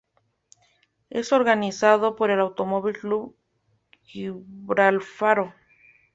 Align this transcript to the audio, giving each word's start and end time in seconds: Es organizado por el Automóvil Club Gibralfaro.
Es 1.11 1.31
organizado 1.31 2.15
por 2.15 2.31
el 2.31 2.39
Automóvil 2.39 2.97
Club 2.97 3.37
Gibralfaro. 4.01 5.53